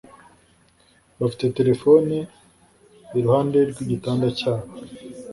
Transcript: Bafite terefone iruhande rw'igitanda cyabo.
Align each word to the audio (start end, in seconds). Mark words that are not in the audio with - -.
Bafite 1.19 1.43
terefone 1.57 2.15
iruhande 3.17 3.59
rw'igitanda 3.69 4.27
cyabo. 4.39 4.71